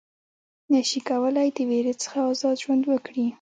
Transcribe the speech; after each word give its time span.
نه 0.71 0.79
شي 0.89 0.99
کولای 1.09 1.47
د 1.57 1.59
وېرې 1.69 1.93
څخه 2.03 2.17
آزاد 2.31 2.55
ژوند 2.63 2.83
وکړي. 2.87 3.25